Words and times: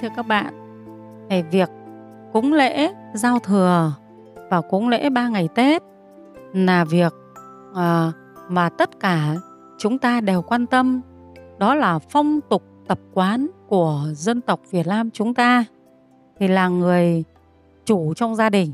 thưa 0.00 0.08
các 0.16 0.26
bạn, 0.26 0.54
về 1.28 1.42
việc 1.42 1.68
cúng 2.32 2.52
lễ 2.52 2.94
giao 3.14 3.38
thừa 3.38 3.92
và 4.50 4.60
cúng 4.60 4.88
lễ 4.88 5.10
ba 5.10 5.28
ngày 5.28 5.48
Tết 5.54 5.82
là 6.52 6.84
việc 6.84 7.12
à, 7.74 8.12
mà 8.48 8.68
tất 8.68 9.00
cả 9.00 9.34
chúng 9.78 9.98
ta 9.98 10.20
đều 10.20 10.42
quan 10.42 10.66
tâm. 10.66 11.00
Đó 11.58 11.74
là 11.74 11.98
phong 11.98 12.40
tục 12.40 12.62
tập 12.88 13.00
quán 13.14 13.46
của 13.68 14.04
dân 14.12 14.40
tộc 14.40 14.60
Việt 14.70 14.86
Nam 14.86 15.10
chúng 15.10 15.34
ta. 15.34 15.64
Thì 16.38 16.48
là 16.48 16.68
người 16.68 17.24
chủ 17.84 18.14
trong 18.14 18.36
gia 18.36 18.50
đình, 18.50 18.72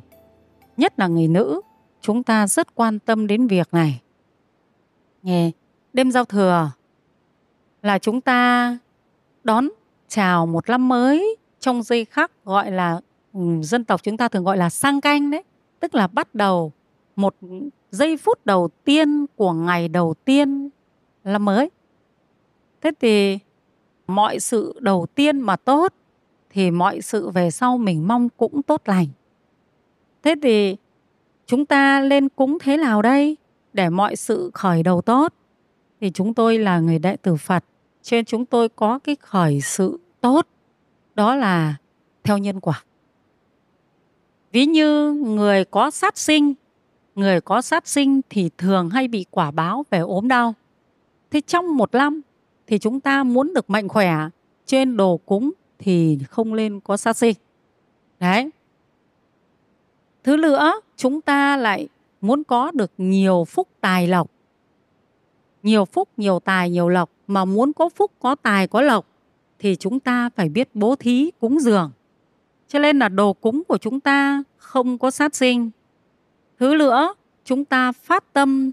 nhất 0.77 0.99
là 0.99 1.07
người 1.07 1.29
nữ, 1.29 1.61
chúng 2.01 2.23
ta 2.23 2.47
rất 2.47 2.75
quan 2.75 2.99
tâm 2.99 3.27
đến 3.27 3.47
việc 3.47 3.69
này. 3.73 4.01
Nghe, 5.23 5.51
đêm 5.93 6.11
giao 6.11 6.25
thừa 6.25 6.71
là 7.83 7.99
chúng 7.99 8.21
ta 8.21 8.79
đón 9.45 9.69
chào 10.09 10.47
một 10.47 10.69
năm 10.69 10.89
mới, 10.89 11.37
trong 11.61 11.83
dây 11.83 12.05
khắc 12.05 12.45
gọi 12.45 12.71
là 12.71 13.01
ừ, 13.33 13.41
dân 13.63 13.85
tộc 13.85 14.03
chúng 14.03 14.17
ta 14.17 14.29
thường 14.29 14.45
gọi 14.45 14.57
là 14.57 14.71
sang 14.71 15.01
canh 15.01 15.31
đấy. 15.31 15.43
Tức 15.81 15.95
là 15.95 16.07
bắt 16.07 16.35
đầu 16.35 16.73
một 17.17 17.35
giây 17.91 18.17
phút 18.17 18.47
đầu 18.47 18.69
tiên 18.85 19.27
của 19.37 19.53
ngày 19.53 19.89
đầu 19.89 20.15
tiên 20.25 20.69
năm 21.25 21.45
mới. 21.45 21.71
Thế 22.83 22.91
thì 23.01 23.39
mọi 24.07 24.41
sự 24.41 24.79
đầu 24.81 25.07
tiên 25.15 25.41
mà 25.41 25.57
tốt 25.57 25.93
thì 26.51 26.71
mọi 26.71 27.01
sự 27.01 27.31
về 27.31 27.51
sau 27.51 27.79
mình 27.79 28.09
mong 28.09 28.29
cũng 28.37 28.63
tốt 28.63 28.83
lành. 28.85 29.07
Thế 30.23 30.35
thì 30.43 30.77
chúng 31.47 31.67
ta 31.67 32.01
lên 32.01 32.29
cúng 32.29 32.59
thế 32.61 32.77
nào 32.77 33.03
đây? 33.03 33.37
Để 33.73 33.91
mọi 33.91 34.17
sự 34.17 34.51
khởi 34.55 34.83
đầu 34.83 35.03
tốt 35.03 35.35
thì 36.01 36.11
chúng 36.11 36.35
tôi 36.35 36.59
là 36.59 36.81
người 36.81 36.99
đệ 36.99 37.17
tử 37.17 37.37
phật 37.37 37.65
cho 38.07 38.17
nên 38.17 38.25
chúng 38.25 38.47
tôi 38.47 38.69
có 38.69 38.99
cái 38.99 39.17
khởi 39.21 39.61
sự 39.61 39.99
tốt, 40.21 40.47
đó 41.15 41.37
là 41.37 41.75
theo 42.25 42.39
nhân 42.39 42.61
quả. 42.61 42.85
Ví 44.53 44.67
như 44.67 45.13
người 45.13 45.65
có 45.65 45.91
sát 45.91 46.19
sinh, 46.19 46.55
người 47.15 47.41
có 47.41 47.63
sát 47.63 47.89
sinh 47.89 48.21
thì 48.31 48.51
thường 48.59 48.91
hay 48.91 49.09
bị 49.09 49.27
quả 49.31 49.51
báo 49.51 49.85
về 49.91 49.99
ốm 49.99 50.29
đau. 50.29 50.55
Thế 51.31 51.41
trong 51.41 51.77
một 51.77 51.95
năm 51.95 52.21
thì 52.67 52.79
chúng 52.79 53.01
ta 53.01 53.25
muốn 53.25 53.55
được 53.55 53.71
mạnh 53.71 53.89
khỏe, 53.89 54.15
trên 54.67 54.97
đồ 54.97 55.17
cúng 55.17 55.53
thì 55.79 56.19
không 56.31 56.57
nên 56.57 56.81
có 56.81 56.97
sát 56.97 57.17
sinh. 57.17 57.37
Đấy. 58.21 58.51
Thứ 60.25 60.37
nữa, 60.37 60.81
chúng 60.97 61.21
ta 61.21 61.57
lại 61.57 61.89
muốn 62.21 62.45
có 62.45 62.71
được 62.71 62.91
nhiều 62.99 63.45
phúc 63.49 63.69
tài 63.81 64.09
lộc 64.09 64.31
nhiều 65.67 65.85
phúc, 65.85 66.09
nhiều 66.17 66.39
tài, 66.39 66.71
nhiều 66.71 66.89
lộc, 66.89 67.11
mà 67.27 67.45
muốn 67.45 67.73
có 67.73 67.89
phúc, 67.89 68.13
có 68.21 68.35
tài, 68.35 68.67
có 68.67 68.81
lộc, 68.81 69.07
thì 69.59 69.77
chúng 69.77 70.01
ta 70.01 70.31
phải 70.37 70.49
biết 70.49 70.69
bố 70.75 70.97
thí 70.97 71.31
cúng 71.41 71.61
dường. 71.61 71.93
Cho 72.69 72.79
nên 72.79 72.99
là 72.99 73.09
đồ 73.09 73.33
cúng 73.33 73.63
của 73.69 73.79
chúng 73.79 74.01
ta 74.01 74.43
không 74.57 74.99
có 74.99 75.11
sát 75.11 75.35
sinh. 75.35 75.71
Thứ 76.59 76.75
nữa, 76.75 77.15
chúng 77.45 77.65
ta 77.65 77.93
phát 77.93 78.33
tâm 78.33 78.71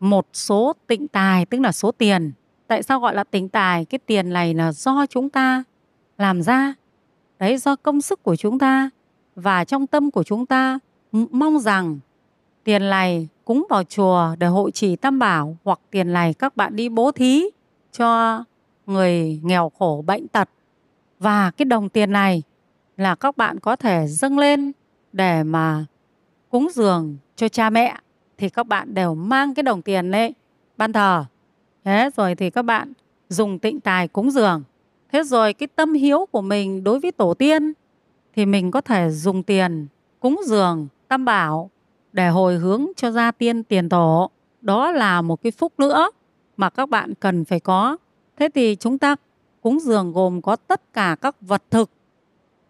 một 0.00 0.26
số 0.32 0.72
tịnh 0.86 1.08
tài, 1.08 1.46
tức 1.46 1.60
là 1.60 1.72
số 1.72 1.92
tiền. 1.92 2.32
Tại 2.66 2.82
sao 2.82 3.00
gọi 3.00 3.14
là 3.14 3.24
tịnh 3.24 3.48
tài? 3.48 3.84
Cái 3.84 3.98
tiền 3.98 4.32
này 4.32 4.54
là 4.54 4.72
do 4.72 5.06
chúng 5.06 5.30
ta 5.30 5.62
làm 6.18 6.42
ra. 6.42 6.74
Đấy, 7.38 7.58
do 7.58 7.76
công 7.76 8.00
sức 8.00 8.22
của 8.22 8.36
chúng 8.36 8.58
ta. 8.58 8.90
Và 9.36 9.64
trong 9.64 9.86
tâm 9.86 10.10
của 10.10 10.22
chúng 10.22 10.46
ta 10.46 10.78
mong 11.12 11.60
rằng 11.60 11.98
tiền 12.64 12.90
này 12.90 13.28
cúng 13.44 13.66
vào 13.70 13.84
chùa 13.84 14.34
để 14.38 14.46
hội 14.46 14.70
trì 14.70 14.96
tam 14.96 15.18
bảo 15.18 15.56
hoặc 15.64 15.80
tiền 15.90 16.12
này 16.12 16.34
các 16.34 16.56
bạn 16.56 16.76
đi 16.76 16.88
bố 16.88 17.12
thí 17.12 17.44
cho 17.92 18.44
người 18.86 19.40
nghèo 19.42 19.72
khổ 19.78 20.04
bệnh 20.06 20.28
tật. 20.28 20.48
Và 21.18 21.50
cái 21.50 21.64
đồng 21.64 21.88
tiền 21.88 22.12
này 22.12 22.42
là 22.96 23.14
các 23.14 23.36
bạn 23.36 23.60
có 23.60 23.76
thể 23.76 24.06
dâng 24.08 24.38
lên 24.38 24.72
để 25.12 25.42
mà 25.42 25.84
cúng 26.50 26.68
dường 26.74 27.16
cho 27.36 27.48
cha 27.48 27.70
mẹ, 27.70 27.96
thì 28.38 28.48
các 28.48 28.66
bạn 28.66 28.94
đều 28.94 29.14
mang 29.14 29.54
cái 29.54 29.62
đồng 29.62 29.82
tiền 29.82 30.10
đấy, 30.10 30.34
ban 30.76 30.92
thờ. 30.92 31.24
Thế 31.84 32.10
rồi 32.16 32.34
thì 32.34 32.50
các 32.50 32.62
bạn 32.62 32.92
dùng 33.28 33.58
tịnh 33.58 33.80
tài 33.80 34.08
cúng 34.08 34.30
dường. 34.30 34.62
Thế 35.12 35.22
rồi 35.22 35.52
cái 35.52 35.66
tâm 35.76 35.92
hiếu 35.94 36.26
của 36.30 36.42
mình 36.42 36.84
đối 36.84 37.00
với 37.00 37.12
tổ 37.12 37.34
tiên 37.34 37.72
thì 38.34 38.46
mình 38.46 38.70
có 38.70 38.80
thể 38.80 39.10
dùng 39.10 39.42
tiền 39.42 39.86
cúng 40.20 40.40
dường 40.46 40.88
tam 41.08 41.24
bảo 41.24 41.70
để 42.12 42.28
hồi 42.28 42.56
hướng 42.56 42.86
cho 42.96 43.10
gia 43.10 43.30
tiên 43.30 43.62
tiền 43.62 43.88
tổ. 43.88 44.30
Đó 44.60 44.90
là 44.92 45.22
một 45.22 45.42
cái 45.42 45.52
phúc 45.52 45.72
nữa 45.78 46.10
mà 46.56 46.70
các 46.70 46.88
bạn 46.88 47.14
cần 47.20 47.44
phải 47.44 47.60
có. 47.60 47.96
Thế 48.36 48.48
thì 48.54 48.76
chúng 48.80 48.98
ta 48.98 49.16
cúng 49.60 49.80
dường 49.80 50.12
gồm 50.12 50.42
có 50.42 50.56
tất 50.56 50.92
cả 50.92 51.16
các 51.20 51.36
vật 51.40 51.62
thực 51.70 51.90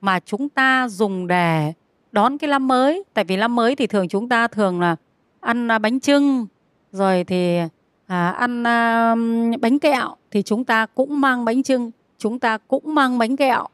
mà 0.01 0.21
chúng 0.21 0.49
ta 0.49 0.89
dùng 0.89 1.27
để 1.27 1.73
đón 2.13 2.39
cái 2.39 2.51
năm 2.51 2.69
mới. 2.69 3.05
Tại 3.15 3.25
vì 3.25 3.37
năm 3.37 3.55
mới 3.55 3.77
thì 3.77 3.87
thường 3.87 4.09
chúng 4.09 4.29
ta 4.29 4.49
thường 4.49 4.81
là 4.81 4.97
ăn 5.41 5.71
à, 5.71 5.79
bánh 5.79 6.01
trưng 6.01 6.47
rồi 6.93 7.25
thì 7.25 7.59
à, 8.07 8.31
ăn 8.31 8.65
à, 8.67 9.15
bánh 9.61 9.79
kẹo 9.79 10.17
thì 10.31 10.43
chúng 10.43 10.65
ta 10.65 10.87
cũng 10.87 11.21
mang 11.21 11.45
bánh 11.45 11.63
trưng 11.63 11.91
chúng 12.19 12.39
ta 12.39 12.59
cũng 12.59 12.95
mang 12.95 13.19
bánh 13.19 13.37
kẹo. 13.37 13.67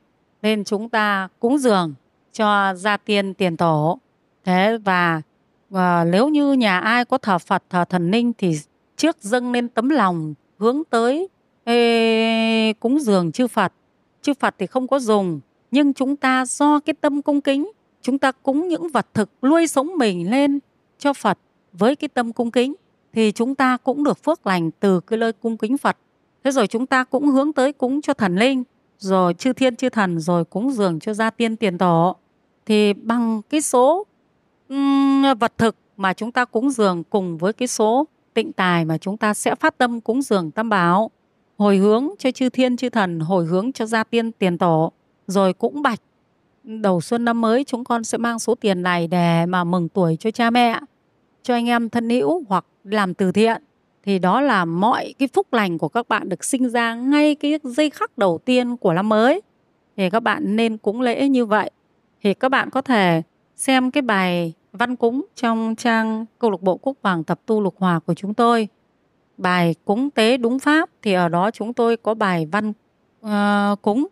Nên 0.42 0.64
chúng 0.64 0.88
ta 0.88 1.28
cúng 1.40 1.58
dường 1.58 1.94
cho 2.32 2.74
gia 2.74 2.96
tiên 2.96 3.34
tiền 3.34 3.56
tổ. 3.56 3.98
Thế 4.44 4.78
và 4.84 5.22
và 5.70 6.04
nếu 6.04 6.28
như 6.28 6.52
nhà 6.52 6.78
ai 6.78 7.04
có 7.04 7.18
thờ 7.18 7.38
Phật, 7.38 7.62
thờ 7.70 7.84
thần 7.84 8.10
linh 8.10 8.32
thì 8.38 8.58
trước 8.96 9.16
dâng 9.20 9.52
lên 9.52 9.68
tấm 9.68 9.88
lòng 9.88 10.34
hướng 10.58 10.82
tới 10.90 11.28
ê, 11.64 12.72
cúng 12.80 12.98
dường 13.00 13.32
chư 13.32 13.48
Phật. 13.48 13.72
Chư 14.22 14.34
Phật 14.34 14.54
thì 14.58 14.66
không 14.66 14.88
có 14.88 14.98
dùng, 14.98 15.40
nhưng 15.70 15.92
chúng 15.92 16.16
ta 16.16 16.44
do 16.46 16.80
cái 16.80 16.94
tâm 17.00 17.22
cung 17.22 17.40
kính, 17.40 17.70
chúng 18.02 18.18
ta 18.18 18.32
cúng 18.32 18.68
những 18.68 18.88
vật 18.88 19.06
thực 19.14 19.30
nuôi 19.42 19.66
sống 19.66 19.90
mình 19.96 20.30
lên 20.30 20.58
cho 20.98 21.12
Phật 21.12 21.38
với 21.72 21.96
cái 21.96 22.08
tâm 22.08 22.32
cung 22.32 22.50
kính 22.50 22.74
thì 23.12 23.32
chúng 23.32 23.54
ta 23.54 23.76
cũng 23.76 24.04
được 24.04 24.24
phước 24.24 24.46
lành 24.46 24.70
từ 24.70 25.00
cái 25.00 25.18
lời 25.18 25.32
cung 25.32 25.56
kính 25.56 25.78
Phật. 25.78 25.96
Thế 26.44 26.50
rồi 26.50 26.66
chúng 26.66 26.86
ta 26.86 27.04
cũng 27.04 27.26
hướng 27.26 27.52
tới 27.52 27.72
cúng 27.72 28.00
cho 28.00 28.14
thần 28.14 28.36
linh, 28.36 28.64
rồi 28.98 29.34
chư 29.34 29.52
thiên 29.52 29.76
chư 29.76 29.88
thần, 29.88 30.20
rồi 30.20 30.44
cúng 30.44 30.70
dường 30.70 31.00
cho 31.00 31.14
gia 31.14 31.30
tiên 31.30 31.56
tiền 31.56 31.78
tổ. 31.78 32.16
Thì 32.66 32.92
bằng 32.92 33.42
cái 33.50 33.60
số 33.60 34.06
vật 35.38 35.58
thực 35.58 35.76
mà 35.96 36.12
chúng 36.12 36.32
ta 36.32 36.44
cúng 36.44 36.70
dường 36.70 37.04
cùng 37.04 37.38
với 37.38 37.52
cái 37.52 37.68
số 37.68 38.06
tịnh 38.34 38.52
tài 38.52 38.84
mà 38.84 38.98
chúng 38.98 39.16
ta 39.16 39.34
sẽ 39.34 39.54
phát 39.54 39.78
tâm 39.78 40.00
cúng 40.00 40.22
dường 40.22 40.50
tam 40.50 40.68
bảo. 40.68 41.10
Hồi 41.58 41.76
hướng 41.76 42.08
cho 42.18 42.30
chư 42.30 42.48
thiên, 42.48 42.76
chư 42.76 42.88
thần, 42.88 43.20
hồi 43.20 43.46
hướng 43.46 43.72
cho 43.72 43.86
gia 43.86 44.04
tiên, 44.04 44.32
tiền 44.32 44.58
tổ. 44.58 44.92
Rồi 45.26 45.52
cũng 45.52 45.82
bạch, 45.82 46.00
đầu 46.64 47.00
xuân 47.00 47.24
năm 47.24 47.40
mới 47.40 47.64
chúng 47.64 47.84
con 47.84 48.04
sẽ 48.04 48.18
mang 48.18 48.38
số 48.38 48.54
tiền 48.54 48.82
này 48.82 49.06
để 49.06 49.46
mà 49.46 49.64
mừng 49.64 49.88
tuổi 49.88 50.16
cho 50.20 50.30
cha 50.30 50.50
mẹ, 50.50 50.80
cho 51.42 51.54
anh 51.54 51.66
em 51.66 51.88
thân 51.90 52.10
hữu 52.10 52.44
hoặc 52.48 52.64
làm 52.84 53.14
từ 53.14 53.32
thiện. 53.32 53.62
Thì 54.04 54.18
đó 54.18 54.40
là 54.40 54.64
mọi 54.64 55.14
cái 55.18 55.28
phúc 55.32 55.52
lành 55.52 55.78
của 55.78 55.88
các 55.88 56.08
bạn 56.08 56.28
được 56.28 56.44
sinh 56.44 56.68
ra 56.68 56.94
ngay 56.94 57.34
cái 57.34 57.58
giây 57.62 57.90
khắc 57.90 58.18
đầu 58.18 58.38
tiên 58.44 58.76
của 58.76 58.92
năm 58.92 59.08
mới. 59.08 59.40
Thì 59.96 60.10
các 60.10 60.20
bạn 60.20 60.56
nên 60.56 60.76
cúng 60.76 61.00
lễ 61.00 61.28
như 61.28 61.46
vậy. 61.46 61.70
Thì 62.22 62.34
các 62.34 62.48
bạn 62.48 62.70
có 62.70 62.82
thể 62.82 63.22
xem 63.56 63.90
cái 63.90 64.02
bài 64.02 64.52
văn 64.78 64.96
cúng 64.96 65.24
trong 65.34 65.74
trang 65.76 66.26
câu 66.38 66.50
lạc 66.50 66.62
bộ 66.62 66.76
Quốc 66.76 66.96
Vàng 67.02 67.24
tập 67.24 67.40
tu 67.46 67.60
lục 67.60 67.74
hòa 67.78 67.98
của 67.98 68.14
chúng 68.14 68.34
tôi. 68.34 68.68
Bài 69.36 69.74
cúng 69.84 70.10
tế 70.10 70.36
đúng 70.36 70.58
pháp 70.58 70.90
thì 71.02 71.12
ở 71.12 71.28
đó 71.28 71.50
chúng 71.50 71.72
tôi 71.72 71.96
có 71.96 72.14
bài 72.14 72.48
văn 72.52 72.72
uh, 73.26 73.82
cúng. 73.82 74.06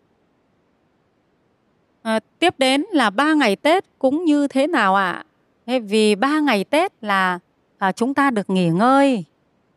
uh, 2.07 2.23
tiếp 2.39 2.55
đến 2.57 2.85
là 2.91 3.09
ba 3.09 3.33
ngày 3.33 3.55
Tết 3.55 3.85
cúng 3.99 4.25
như 4.25 4.47
thế 4.47 4.67
nào 4.67 4.95
ạ? 4.95 5.25
À? 5.65 5.79
Vì 5.79 6.15
ba 6.15 6.39
ngày 6.39 6.63
Tết 6.63 7.03
là 7.03 7.39
uh, 7.87 7.95
chúng 7.95 8.13
ta 8.13 8.31
được 8.31 8.49
nghỉ 8.49 8.69
ngơi, 8.69 9.23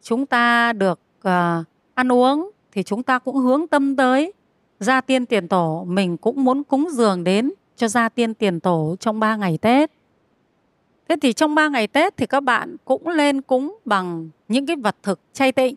chúng 0.02 0.26
ta 0.26 0.72
được 0.72 1.00
uh, 1.18 1.66
ăn 1.94 2.12
uống 2.12 2.50
thì 2.72 2.82
chúng 2.82 3.02
ta 3.02 3.18
cũng 3.18 3.36
hướng 3.36 3.66
tâm 3.66 3.96
tới 3.96 4.32
gia 4.80 5.00
tiên 5.00 5.26
tiền 5.26 5.48
tổ 5.48 5.84
mình 5.88 6.16
cũng 6.16 6.44
muốn 6.44 6.64
cúng 6.64 6.88
dường 6.92 7.24
đến 7.24 7.52
cho 7.76 7.88
gia 7.88 8.08
tiên 8.08 8.34
tiền 8.34 8.60
tổ 8.60 8.96
trong 9.00 9.20
ba 9.20 9.36
ngày 9.36 9.58
Tết. 9.58 9.90
Thế 11.10 11.16
thì 11.22 11.32
trong 11.32 11.54
3 11.54 11.68
ngày 11.68 11.86
Tết 11.86 12.16
thì 12.16 12.26
các 12.26 12.40
bạn 12.40 12.76
cũng 12.84 13.08
lên 13.08 13.40
cúng 13.40 13.78
bằng 13.84 14.28
những 14.48 14.66
cái 14.66 14.76
vật 14.76 14.96
thực 15.02 15.20
chay 15.32 15.52
tịnh. 15.52 15.76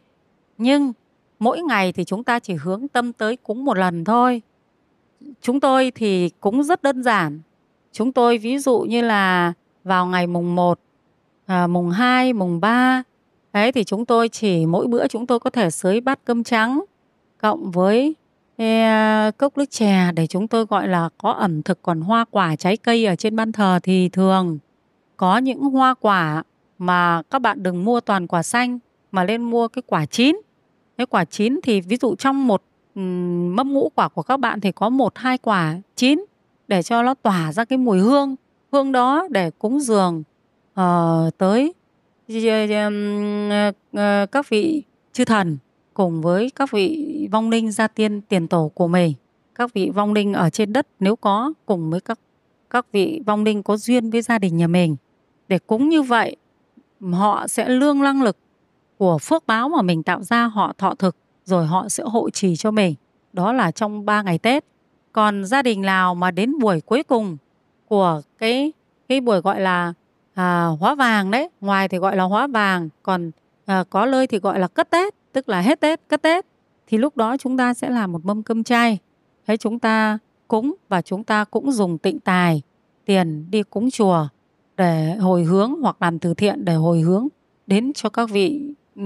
Nhưng 0.58 0.94
mỗi 1.40 1.62
ngày 1.62 1.92
thì 1.92 2.04
chúng 2.04 2.24
ta 2.24 2.40
chỉ 2.40 2.54
hướng 2.54 2.88
tâm 2.88 3.14
tới 3.14 3.36
cúng 3.36 3.66
một 3.66 3.78
lần 3.78 4.06
thôi. 4.06 4.42
Chúng 5.42 5.60
tôi 5.60 5.92
thì 5.96 6.30
cúng 6.30 6.64
rất 6.64 6.84
đơn 6.84 7.04
giản. 7.04 7.42
Chúng 7.92 8.12
tôi 8.12 8.38
ví 8.38 8.58
dụ 8.58 8.80
như 8.80 9.02
là 9.02 9.54
vào 9.84 10.06
ngày 10.06 10.28
mùng 10.28 10.56
1, 10.56 10.80
à, 11.46 11.68
mùng 11.68 11.90
2, 11.90 12.34
mùng 12.34 12.60
3. 12.60 13.04
Đấy 13.54 13.72
thì 13.72 13.84
chúng 13.84 14.06
tôi 14.06 14.30
chỉ 14.30 14.66
mỗi 14.66 14.88
bữa 14.88 15.08
chúng 15.08 15.28
tôi 15.28 15.40
có 15.40 15.50
thể 15.50 15.70
sới 15.70 16.02
bát 16.02 16.20
cơm 16.26 16.44
trắng 16.44 16.84
cộng 17.38 17.72
với 17.72 18.16
e, 18.56 19.32
cốc 19.38 19.58
nước 19.58 19.72
chè 19.72 20.12
để 20.16 20.28
chúng 20.28 20.48
tôi 20.48 20.66
gọi 20.66 20.88
là 20.88 21.10
có 21.18 21.32
ẩm 21.32 21.64
thực 21.64 21.82
còn 21.82 22.02
hoa 22.02 22.26
quả 22.32 22.56
trái 22.56 22.78
cây 22.78 23.06
ở 23.06 23.16
trên 23.16 23.36
ban 23.36 23.52
thờ 23.52 23.80
thì 23.84 24.10
thường 24.10 24.60
có 25.24 25.38
những 25.38 25.60
hoa 25.60 25.94
quả 25.94 26.44
mà 26.78 27.22
các 27.22 27.40
bạn 27.40 27.64
đừng 27.64 27.86
mua 27.86 28.00
toàn 28.00 28.28
quả 28.28 28.44
xanh 28.44 28.80
mà 29.12 29.24
lên 29.24 29.44
mua 29.44 29.68
cái 29.68 29.82
quả 29.88 30.06
chín. 30.06 30.42
Cái 30.98 31.06
quả 31.06 31.26
chín 31.26 31.60
thì 31.64 31.82
ví 31.82 31.98
dụ 32.02 32.16
trong 32.16 32.48
một 32.48 32.64
mâm 33.56 33.74
ngũ 33.74 33.92
quả 33.96 34.10
của 34.10 34.22
các 34.22 34.40
bạn 34.40 34.62
thì 34.62 34.72
có 34.72 34.90
một 34.90 35.14
hai 35.16 35.38
quả 35.38 35.76
chín 35.96 36.26
để 36.68 36.84
cho 36.84 37.04
nó 37.04 37.14
tỏa 37.14 37.54
ra 37.54 37.66
cái 37.66 37.78
mùi 37.78 38.00
hương. 38.00 38.36
Hương 38.72 38.92
đó 38.92 39.28
để 39.30 39.52
cúng 39.52 39.80
dường 39.80 40.24
uh, 40.80 41.38
tới 41.38 41.74
uh, 42.32 43.76
các 44.32 44.50
vị 44.50 44.84
chư 45.14 45.26
thần 45.26 45.58
cùng 45.94 46.22
với 46.22 46.52
các 46.56 46.72
vị 46.72 47.28
vong 47.32 47.50
linh 47.50 47.72
gia 47.72 47.88
tiên 47.88 48.22
tiền 48.22 48.48
tổ 48.48 48.72
của 48.74 48.88
mình. 48.88 49.14
Các 49.56 49.74
vị 49.74 49.90
vong 49.90 50.14
linh 50.14 50.34
ở 50.34 50.50
trên 50.50 50.74
đất 50.74 50.88
nếu 51.00 51.16
có 51.16 51.54
cùng 51.66 51.90
với 51.90 52.02
các 52.02 52.20
các 52.70 52.86
vị 52.92 53.22
vong 53.26 53.44
linh 53.44 53.64
có 53.64 53.78
duyên 53.78 54.10
với 54.10 54.22
gia 54.22 54.40
đình 54.40 54.58
nhà 54.58 54.68
mình 54.68 54.96
để 55.48 55.60
cũng 55.60 55.90
như 55.90 56.02
vậy 56.02 56.36
họ 57.12 57.48
sẽ 57.48 57.70
lương 57.70 58.02
năng 58.02 58.22
lực 58.22 58.38
của 58.98 59.18
phước 59.18 59.48
báo 59.48 59.70
mà 59.70 59.82
mình 59.82 60.04
tạo 60.04 60.24
ra 60.24 60.46
họ 60.46 60.74
thọ 60.78 60.96
thực 60.96 61.16
rồi 61.46 61.66
họ 61.66 61.90
sẽ 61.90 62.04
hộ 62.04 62.30
trì 62.30 62.56
cho 62.56 62.72
mình. 62.72 62.96
Đó 63.34 63.54
là 63.54 63.72
trong 63.72 64.06
3 64.06 64.22
ngày 64.22 64.38
Tết. 64.38 64.66
Còn 65.12 65.46
gia 65.46 65.62
đình 65.62 65.82
nào 65.82 66.16
mà 66.16 66.32
đến 66.32 66.60
buổi 66.60 66.82
cuối 66.82 67.04
cùng 67.04 67.38
của 67.88 68.22
cái 68.38 68.74
cái 69.08 69.22
buổi 69.22 69.42
gọi 69.42 69.62
là 69.62 69.94
à, 70.34 70.66
hóa 70.66 70.96
vàng 70.96 71.32
đấy 71.32 71.50
ngoài 71.62 71.88
thì 71.88 71.98
gọi 71.98 72.16
là 72.16 72.24
hóa 72.24 72.48
vàng 72.48 72.90
còn 73.04 73.32
à, 73.66 73.84
có 73.90 74.06
nơi 74.06 74.28
thì 74.28 74.40
gọi 74.40 74.60
là 74.60 74.68
cất 74.68 74.90
Tết 74.90 75.14
tức 75.34 75.50
là 75.50 75.62
hết 75.62 75.80
Tết 75.80 76.00
cất 76.08 76.22
Tết 76.22 76.46
thì 76.88 76.98
lúc 76.98 77.18
đó 77.18 77.38
chúng 77.38 77.58
ta 77.58 77.74
sẽ 77.74 77.90
làm 77.90 78.12
một 78.12 78.26
mâm 78.26 78.44
cơm 78.44 78.64
chay. 78.64 79.00
Thế 79.48 79.58
chúng 79.58 79.80
ta 79.80 80.18
cúng 80.48 80.76
và 80.90 81.02
chúng 81.02 81.24
ta 81.24 81.44
cũng 81.44 81.72
dùng 81.72 81.98
tịnh 81.98 82.20
tài 82.20 82.62
tiền 83.06 83.46
đi 83.50 83.64
cúng 83.64 83.92
chùa 83.92 84.28
để 84.78 85.16
hồi 85.16 85.44
hướng 85.44 85.82
hoặc 85.82 86.02
làm 86.02 86.20
từ 86.20 86.34
thiện 86.34 86.66
để 86.66 86.74
hồi 86.74 87.02
hướng 87.02 87.28
đến 87.68 87.92
cho 87.94 88.10
các 88.10 88.30
vị 88.30 88.74
ừ, 88.96 89.04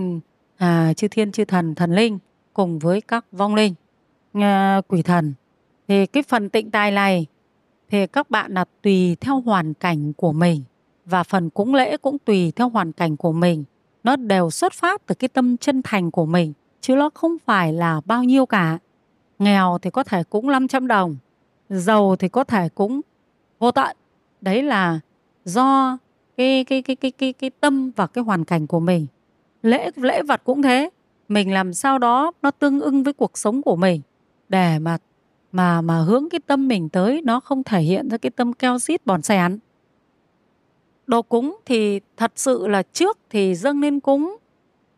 à, 0.58 0.94
chư 0.94 1.08
thiên 1.08 1.32
chư 1.32 1.46
thần 1.46 1.76
thần 1.76 1.92
linh 1.96 2.20
cùng 2.54 2.80
với 2.80 3.02
các 3.02 3.26
vong 3.32 3.56
linh 3.56 3.74
à, 4.34 4.82
quỷ 4.88 5.02
thần. 5.02 5.34
Thì 5.88 6.06
cái 6.06 6.24
phần 6.24 6.50
tịnh 6.50 6.72
tài 6.72 6.92
này 6.92 7.26
thì 7.90 8.08
các 8.08 8.30
bạn 8.30 8.54
là 8.54 8.66
tùy 8.82 9.18
theo 9.22 9.40
hoàn 9.40 9.74
cảnh 9.74 10.14
của 10.14 10.32
mình 10.32 10.64
và 11.06 11.24
phần 11.24 11.50
cúng 11.50 11.76
lễ 11.76 11.98
cũng 11.98 12.20
tùy 12.20 12.52
theo 12.56 12.70
hoàn 12.70 12.92
cảnh 12.92 13.18
của 13.18 13.32
mình. 13.32 13.64
Nó 14.04 14.16
đều 14.16 14.50
xuất 14.50 14.74
phát 14.74 15.06
từ 15.06 15.16
cái 15.16 15.28
tâm 15.28 15.58
chân 15.58 15.82
thành 15.82 16.12
của 16.12 16.26
mình 16.26 16.54
chứ 16.82 16.96
nó 16.96 17.10
không 17.14 17.38
phải 17.46 17.74
là 17.74 18.02
bao 18.06 18.24
nhiêu 18.24 18.46
cả. 18.46 18.80
Nghèo 19.40 19.78
thì 19.82 19.90
có 19.90 20.04
thể 20.04 20.24
cúng 20.24 20.52
500 20.52 20.88
đồng 20.88 21.16
giàu 21.70 22.16
thì 22.16 22.30
có 22.30 22.44
thể 22.44 22.70
cúng 22.70 23.02
vô 23.60 23.72
tận. 23.72 23.98
Đấy 24.42 24.64
là 24.64 25.00
do 25.48 25.98
cái 26.38 26.64
cái 26.64 26.82
cái 26.82 26.96
cái 26.96 27.12
cái 27.12 27.34
cái 27.34 27.50
tâm 27.50 27.92
và 27.96 28.08
cái 28.08 28.24
hoàn 28.24 28.46
cảnh 28.46 28.68
của 28.68 28.80
mình. 28.80 29.08
Lễ 29.62 29.92
lễ 29.96 30.22
vật 30.24 30.42
cũng 30.44 30.62
thế. 30.62 30.90
Mình 31.28 31.54
làm 31.54 31.74
sao 31.74 32.00
đó 32.00 32.32
nó 32.42 32.52
tương 32.52 32.80
ưng 32.80 33.04
với 33.04 33.14
cuộc 33.14 33.38
sống 33.38 33.62
của 33.62 33.76
mình. 33.76 34.02
Để 34.50 34.80
mà 34.80 34.98
mà 35.52 35.82
mà 35.82 36.00
hướng 36.02 36.30
cái 36.30 36.40
tâm 36.48 36.68
mình 36.68 36.90
tới 36.90 37.22
nó 37.22 37.40
không 37.40 37.64
thể 37.64 37.82
hiện 37.82 38.10
ra 38.10 38.18
cái 38.18 38.30
tâm 38.30 38.54
keo 38.54 38.80
xít 38.80 39.06
bòn 39.06 39.22
xèn 39.22 39.60
đồ 41.08 41.22
cúng 41.22 41.58
thì 41.66 42.00
thật 42.18 42.32
sự 42.36 42.68
là 42.68 42.84
trước 42.84 43.18
thì 43.30 43.56
dâng 43.56 43.82
lên 43.82 44.00
cúng 44.00 44.38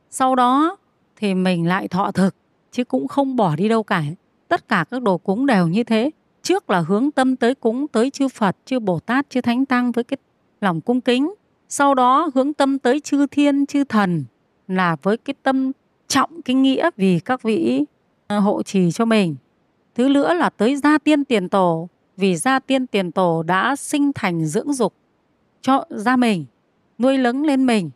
sau 0.09 0.35
đó 0.35 0.77
thì 1.15 1.33
mình 1.33 1.67
lại 1.67 1.87
thọ 1.87 2.11
thực 2.11 2.35
chứ 2.71 2.83
cũng 2.83 3.07
không 3.07 3.35
bỏ 3.35 3.55
đi 3.55 3.69
đâu 3.69 3.83
cả. 3.83 4.03
Tất 4.47 4.67
cả 4.67 4.85
các 4.91 5.01
đồ 5.01 5.17
cúng 5.17 5.45
đều 5.45 5.67
như 5.67 5.83
thế. 5.83 6.11
Trước 6.43 6.69
là 6.69 6.79
hướng 6.79 7.11
tâm 7.11 7.35
tới 7.35 7.55
cúng 7.55 7.87
tới 7.87 8.09
chư 8.09 8.27
Phật, 8.27 8.57
chư 8.65 8.79
Bồ 8.79 8.99
Tát, 8.99 9.29
chư 9.29 9.41
Thánh 9.41 9.65
Tăng 9.65 9.91
với 9.91 10.03
cái 10.03 10.17
lòng 10.61 10.81
cung 10.81 11.01
kính. 11.01 11.33
Sau 11.69 11.95
đó 11.95 12.29
hướng 12.35 12.53
tâm 12.53 12.79
tới 12.79 12.99
chư 12.99 13.27
thiên, 13.27 13.65
chư 13.65 13.83
thần 13.83 14.25
là 14.67 14.95
với 15.01 15.17
cái 15.17 15.33
tâm 15.43 15.71
trọng 16.07 16.41
cái 16.41 16.55
nghĩa 16.55 16.89
vì 16.97 17.19
các 17.19 17.41
vị 17.41 17.85
ờ, 18.27 18.39
hộ 18.39 18.63
trì 18.63 18.91
cho 18.91 19.05
mình. 19.05 19.35
Thứ 19.95 20.09
nữa 20.09 20.33
là 20.33 20.49
tới 20.49 20.75
gia 20.75 20.97
tiên 20.97 21.25
tiền 21.25 21.49
tổ 21.49 21.89
vì 22.17 22.35
gia 22.35 22.59
tiên 22.59 22.87
tiền 22.87 23.11
tổ 23.11 23.43
đã 23.43 23.75
sinh 23.75 24.11
thành 24.15 24.45
dưỡng 24.45 24.73
dục 24.73 24.93
cho 25.61 25.85
gia 25.89 26.15
mình, 26.15 26.45
nuôi 26.99 27.17
lớn 27.17 27.43
lên 27.43 27.65
mình. 27.65 27.89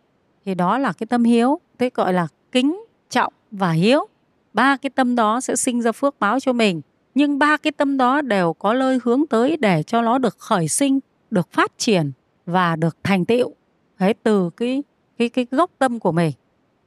Thì 0.45 0.55
đó 0.55 0.77
là 0.77 0.93
cái 0.93 1.07
tâm 1.07 1.23
hiếu, 1.23 1.59
thế 1.79 1.89
gọi 1.93 2.13
là 2.13 2.27
kính, 2.51 2.83
trọng 3.09 3.33
và 3.51 3.71
hiếu. 3.71 4.05
Ba 4.53 4.77
cái 4.77 4.89
tâm 4.89 5.15
đó 5.15 5.41
sẽ 5.41 5.55
sinh 5.55 5.81
ra 5.81 5.91
phước 5.91 6.19
báo 6.19 6.39
cho 6.39 6.53
mình 6.53 6.81
nhưng 7.15 7.39
ba 7.39 7.57
cái 7.57 7.71
tâm 7.71 7.97
đó 7.97 8.21
đều 8.21 8.53
có 8.53 8.73
lời 8.73 8.99
hướng 9.03 9.27
tới 9.27 9.57
để 9.57 9.83
cho 9.83 10.01
nó 10.01 10.17
được 10.17 10.37
khởi 10.37 10.67
sinh 10.67 10.99
được 11.31 11.51
phát 11.51 11.71
triển 11.77 12.11
và 12.45 12.75
được 12.75 12.97
thành 13.03 13.25
tựu. 13.25 13.53
Đấy, 13.99 14.13
từ 14.23 14.49
cái 14.49 14.83
cái 15.17 15.29
cái 15.29 15.45
gốc 15.51 15.71
tâm 15.77 15.99
của 15.99 16.11
mình 16.11 16.31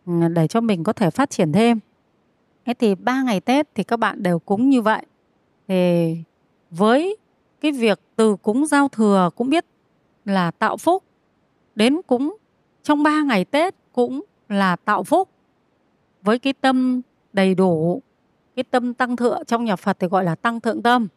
ừ, 0.07 0.13
để 0.35 0.49
cho 0.49 0.61
mình 0.61 0.85
có 0.85 0.93
thể 0.93 1.11
phát 1.11 1.31
triển 1.31 1.53
thêm. 1.53 1.81
Thế 2.65 2.75
thì 2.75 2.95
ba 2.95 3.23
ngày 3.23 3.41
tết 3.41 3.75
thì 3.75 3.83
các 3.83 3.97
bạn 3.97 4.23
đều 4.23 4.39
cúng 4.39 4.69
như 4.69 4.83
vậy. 4.83 5.07
Thì 5.69 6.17
với 6.71 7.17
cái 7.61 7.73
việc 7.73 8.01
từ 8.17 8.37
cúng 8.37 8.67
giao 8.67 8.89
thừa 8.89 9.31
cũng 9.37 9.51
biết 9.51 9.65
là 10.25 10.51
tạo 10.51 10.77
phúc, 10.77 11.05
đến 11.75 12.01
cúng 12.07 12.37
trong 12.83 13.03
ba 13.03 13.23
ngày 13.23 13.45
tết 13.45 13.75
cũng 13.93 14.25
là 14.49 14.77
tạo 14.77 15.05
phúc. 15.05 15.29
Với 16.23 16.39
cái 16.39 16.53
tâm 16.53 17.01
đầy 17.33 17.55
đủ, 17.55 18.03
cái 18.57 18.65
tâm 18.65 18.95
tăng 18.95 19.17
thượng, 19.17 19.45
trong 19.45 19.65
nhà 19.65 19.77
Phật 19.77 19.97
thì 20.01 20.07
gọi 20.07 20.25
là 20.25 20.35
tăng 20.35 20.61
thượng 20.61 20.83
tâm. 20.83 21.09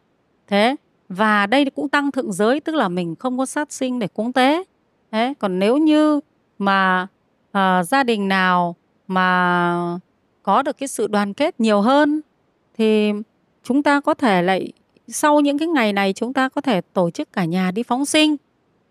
Thế 0.46 0.76
và 1.10 1.46
đây 1.46 1.64
cũng 1.64 1.88
tăng 1.88 2.10
thượng 2.10 2.32
giới 2.32 2.60
tức 2.60 2.74
là 2.74 2.88
mình 2.88 3.14
không 3.16 3.38
có 3.38 3.46
sát 3.46 3.72
sinh 3.72 3.98
để 3.98 4.08
cúng 4.08 4.32
tế. 4.32 4.64
Đấy, 5.10 5.34
còn 5.34 5.58
nếu 5.58 5.78
như 5.78 6.20
mà 6.58 7.06
à, 7.52 7.84
gia 7.84 8.02
đình 8.02 8.28
nào 8.28 8.76
mà 9.06 9.98
có 10.42 10.62
được 10.62 10.78
cái 10.78 10.88
sự 10.88 11.06
đoàn 11.06 11.34
kết 11.34 11.60
nhiều 11.60 11.80
hơn 11.80 12.20
thì 12.74 13.12
chúng 13.64 13.82
ta 13.82 14.00
có 14.00 14.14
thể 14.14 14.42
lại 14.42 14.72
sau 15.08 15.40
những 15.40 15.58
cái 15.58 15.68
ngày 15.68 15.92
này 15.92 16.12
chúng 16.12 16.32
ta 16.32 16.48
có 16.48 16.60
thể 16.60 16.80
tổ 16.80 17.10
chức 17.10 17.32
cả 17.32 17.44
nhà 17.44 17.70
đi 17.70 17.82
phóng 17.82 18.04
sinh. 18.04 18.36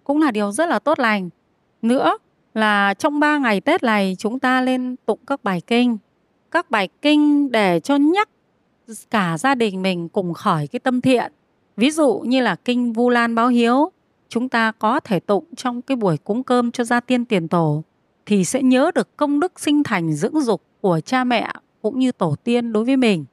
Cũng 0.03 0.21
là 0.21 0.31
điều 0.31 0.51
rất 0.51 0.69
là 0.69 0.79
tốt 0.79 0.99
lành. 0.99 1.29
Nữa 1.81 2.17
là 2.53 2.93
trong 2.93 3.19
ba 3.19 3.37
ngày 3.37 3.61
Tết 3.61 3.83
này 3.83 4.15
chúng 4.19 4.39
ta 4.39 4.61
lên 4.61 4.95
tụng 5.05 5.19
các 5.27 5.43
bài 5.43 5.61
kinh. 5.67 5.97
Các 6.51 6.71
bài 6.71 6.89
kinh 7.01 7.51
để 7.51 7.79
cho 7.79 7.95
nhắc 7.95 8.29
cả 9.09 9.37
gia 9.37 9.55
đình 9.55 9.81
mình 9.81 10.09
cùng 10.09 10.33
khởi 10.33 10.67
cái 10.67 10.79
tâm 10.79 11.01
thiện. 11.01 11.31
Ví 11.79 11.91
dụ 11.91 12.19
như 12.19 12.41
là 12.41 12.55
kinh 12.55 12.93
Vu 12.93 13.09
Lan 13.09 13.35
báo 13.35 13.47
hiếu, 13.47 13.91
chúng 14.29 14.49
ta 14.49 14.71
có 14.71 14.99
thể 14.99 15.19
tụng 15.19 15.45
trong 15.55 15.81
cái 15.81 15.95
buổi 15.95 16.17
cúng 16.17 16.43
cơm 16.43 16.71
cho 16.71 16.83
gia 16.83 16.99
tiên 16.99 17.25
tiền 17.25 17.47
tổ 17.47 17.83
thì 18.25 18.45
sẽ 18.45 18.61
nhớ 18.61 18.91
được 18.95 19.17
công 19.17 19.39
đức 19.39 19.59
sinh 19.59 19.83
thành 19.83 20.13
dưỡng 20.13 20.41
dục 20.41 20.61
của 20.81 20.99
cha 21.05 21.23
mẹ 21.23 21.51
cũng 21.81 21.99
như 21.99 22.11
tổ 22.11 22.35
tiên 22.43 22.73
đối 22.73 22.85
với 22.85 22.97
mình. 22.97 23.25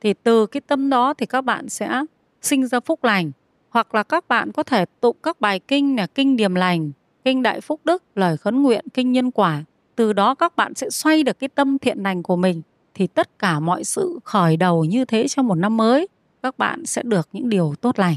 Thì 0.00 0.14
từ 0.22 0.46
cái 0.46 0.60
tâm 0.60 0.90
đó 0.90 1.14
thì 1.14 1.26
các 1.26 1.40
bạn 1.40 1.68
sẽ 1.68 2.02
sinh 2.42 2.66
ra 2.66 2.80
phúc 2.80 3.04
lành. 3.04 3.32
Hoặc 3.70 3.94
là 3.94 4.02
các 4.02 4.28
bạn 4.28 4.52
có 4.52 4.62
thể 4.62 4.84
tụng 5.00 5.16
các 5.22 5.40
bài 5.40 5.60
kinh 5.68 5.96
là 5.96 6.06
kinh 6.06 6.36
điềm 6.36 6.54
lành, 6.54 6.92
kinh 7.24 7.42
đại 7.42 7.60
phúc 7.60 7.80
đức, 7.84 8.02
lời 8.14 8.36
khấn 8.36 8.62
nguyện, 8.62 8.84
kinh 8.94 9.12
nhân 9.12 9.30
quả. 9.30 9.64
Từ 9.94 10.12
đó 10.12 10.34
các 10.34 10.56
bạn 10.56 10.74
sẽ 10.74 10.90
xoay 10.90 11.22
được 11.22 11.38
cái 11.38 11.48
tâm 11.48 11.78
thiện 11.78 12.02
lành 12.02 12.22
của 12.22 12.36
mình 12.36 12.62
thì 12.94 13.06
tất 13.06 13.38
cả 13.38 13.60
mọi 13.60 13.84
sự 13.84 14.18
khởi 14.24 14.56
đầu 14.56 14.84
như 14.84 15.04
thế 15.04 15.28
trong 15.28 15.46
một 15.46 15.54
năm 15.54 15.76
mới 15.76 16.08
các 16.42 16.58
bạn 16.58 16.86
sẽ 16.86 17.02
được 17.02 17.28
những 17.32 17.48
điều 17.48 17.74
tốt 17.80 17.98
lành 17.98 18.16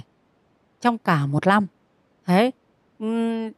trong 0.82 0.98
cả 0.98 1.26
một 1.26 1.48
năm. 1.48 1.68
Thế 2.26 2.52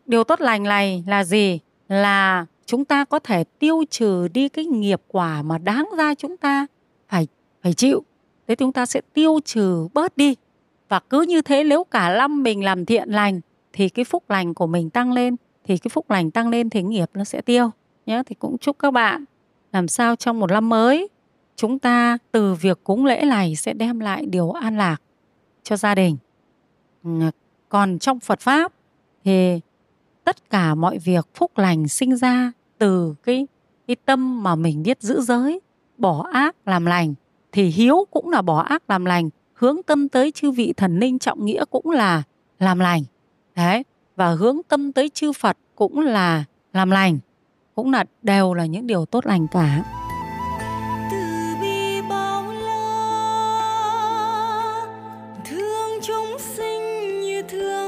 điều 0.05 0.23
tốt 0.23 0.41
lành 0.41 0.63
này 0.63 1.03
là 1.07 1.23
gì? 1.23 1.59
Là 1.89 2.45
chúng 2.65 2.85
ta 2.85 3.05
có 3.05 3.19
thể 3.19 3.43
tiêu 3.43 3.83
trừ 3.89 4.27
đi 4.27 4.49
cái 4.49 4.65
nghiệp 4.65 5.01
quả 5.07 5.41
mà 5.41 5.57
đáng 5.57 5.89
ra 5.97 6.15
chúng 6.15 6.37
ta 6.37 6.67
phải 7.09 7.27
phải 7.61 7.73
chịu. 7.73 8.03
Thế 8.47 8.55
chúng 8.55 8.71
ta 8.71 8.85
sẽ 8.85 9.01
tiêu 9.13 9.39
trừ 9.45 9.87
bớt 9.93 10.17
đi. 10.17 10.35
Và 10.89 10.99
cứ 10.99 11.21
như 11.21 11.41
thế, 11.41 11.63
nếu 11.63 11.83
cả 11.83 12.17
năm 12.17 12.43
mình 12.43 12.63
làm 12.63 12.85
thiện 12.85 13.09
lành, 13.09 13.41
thì 13.73 13.89
cái 13.89 14.05
phúc 14.05 14.29
lành 14.29 14.53
của 14.53 14.67
mình 14.67 14.89
tăng 14.89 15.11
lên, 15.11 15.35
thì 15.63 15.77
cái 15.77 15.89
phúc 15.89 16.11
lành 16.11 16.31
tăng 16.31 16.49
lên 16.49 16.69
thì 16.69 16.83
nghiệp 16.83 17.09
nó 17.13 17.23
sẽ 17.23 17.41
tiêu. 17.41 17.69
Nhé 18.05 18.23
thì 18.25 18.35
cũng 18.35 18.57
chúc 18.57 18.79
các 18.79 18.91
bạn 18.91 19.25
làm 19.71 19.87
sao 19.87 20.15
trong 20.15 20.39
một 20.39 20.51
năm 20.51 20.69
mới 20.69 21.07
chúng 21.61 21.79
ta 21.79 22.17
từ 22.31 22.53
việc 22.53 22.83
cúng 22.83 23.05
lễ 23.05 23.25
này 23.25 23.55
sẽ 23.55 23.73
đem 23.73 23.99
lại 23.99 24.25
điều 24.25 24.51
an 24.51 24.77
lạc 24.77 25.01
cho 25.63 25.77
gia 25.77 25.95
đình. 25.95 26.17
Ừ, 27.03 27.09
còn 27.69 27.99
trong 27.99 28.19
phật 28.19 28.39
pháp 28.39 28.73
thì 29.23 29.59
tất 30.23 30.49
cả 30.49 30.75
mọi 30.75 30.97
việc 30.97 31.27
phúc 31.35 31.57
lành 31.57 31.87
sinh 31.87 32.15
ra 32.15 32.51
từ 32.77 33.15
cái 33.23 33.47
cái 33.87 33.95
tâm 34.05 34.43
mà 34.43 34.55
mình 34.55 34.83
biết 34.83 35.01
giữ 35.01 35.21
giới, 35.21 35.59
bỏ 35.97 36.27
ác 36.33 36.55
làm 36.65 36.85
lành, 36.85 37.13
thì 37.51 37.67
hiếu 37.67 38.05
cũng 38.11 38.29
là 38.29 38.41
bỏ 38.41 38.61
ác 38.61 38.89
làm 38.89 39.05
lành, 39.05 39.29
hướng 39.53 39.83
tâm 39.83 40.09
tới 40.09 40.31
chư 40.31 40.51
vị 40.51 40.73
thần 40.77 40.99
linh 40.99 41.19
trọng 41.19 41.45
nghĩa 41.45 41.65
cũng 41.65 41.89
là 41.89 42.23
làm 42.59 42.79
lành. 42.79 43.03
Đấy, 43.55 43.83
và 44.15 44.31
hướng 44.31 44.57
tâm 44.67 44.93
tới 44.93 45.09
chư 45.09 45.31
phật 45.33 45.57
cũng 45.75 45.99
là 45.99 46.43
làm 46.73 46.91
lành, 46.91 47.19
cũng 47.75 47.91
là 47.91 48.05
đều 48.21 48.53
là 48.53 48.65
những 48.65 48.87
điều 48.87 49.05
tốt 49.05 49.25
lành 49.25 49.47
cả. 49.47 50.00
Sinh 56.39 57.21
như 57.21 57.41
thương. 57.41 57.80